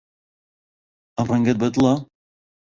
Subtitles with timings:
[1.15, 1.93] ئەم ڕەنگەت بەدڵە؟